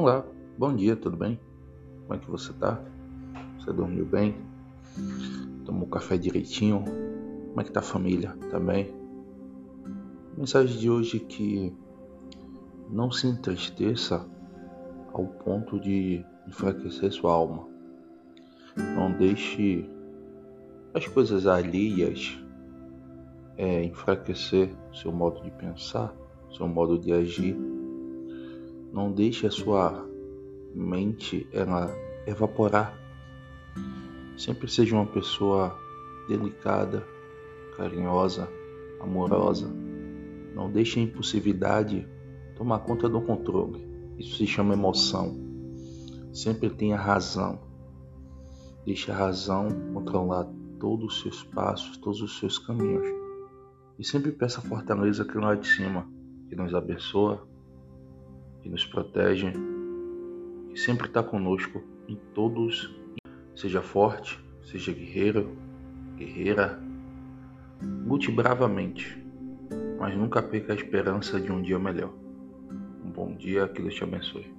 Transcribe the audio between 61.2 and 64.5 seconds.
conosco em todos. Seja forte,